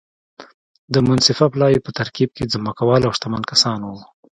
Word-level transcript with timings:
د 0.93 0.95
منصفه 1.07 1.45
پلاوي 1.53 1.79
په 1.83 1.91
ترکیب 1.99 2.29
کې 2.37 2.51
ځمکوال 2.53 3.01
او 3.07 3.11
شتمن 3.17 3.43
کسان 3.51 3.79
وو. 3.83 3.97